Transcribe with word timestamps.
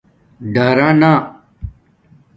ڈرانا 0.53 1.13